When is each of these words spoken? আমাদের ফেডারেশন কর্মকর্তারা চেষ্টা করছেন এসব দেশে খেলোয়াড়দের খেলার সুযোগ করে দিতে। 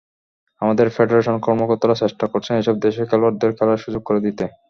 আমাদের 0.61 0.87
ফেডারেশন 0.95 1.35
কর্মকর্তারা 1.39 1.95
চেষ্টা 2.01 2.25
করছেন 2.27 2.53
এসব 2.57 2.75
দেশে 2.85 3.03
খেলোয়াড়দের 3.09 3.51
খেলার 3.57 3.83
সুযোগ 3.85 4.01
করে 4.05 4.19
দিতে। 4.27 4.45